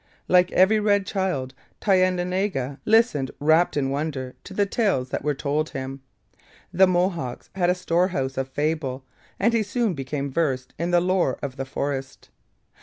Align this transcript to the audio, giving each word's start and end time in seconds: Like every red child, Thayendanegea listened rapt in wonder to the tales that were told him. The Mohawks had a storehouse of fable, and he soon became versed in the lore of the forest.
Like 0.27 0.51
every 0.53 0.79
red 0.79 1.05
child, 1.05 1.53
Thayendanegea 1.79 2.79
listened 2.85 3.29
rapt 3.39 3.77
in 3.77 3.91
wonder 3.91 4.33
to 4.45 4.53
the 4.55 4.65
tales 4.65 5.09
that 5.11 5.23
were 5.23 5.35
told 5.35 5.69
him. 5.69 6.01
The 6.73 6.87
Mohawks 6.87 7.51
had 7.53 7.69
a 7.69 7.75
storehouse 7.75 8.35
of 8.35 8.49
fable, 8.49 9.05
and 9.39 9.53
he 9.53 9.61
soon 9.61 9.93
became 9.93 10.31
versed 10.31 10.73
in 10.79 10.89
the 10.89 11.01
lore 11.01 11.37
of 11.43 11.55
the 11.55 11.65
forest. 11.65 12.29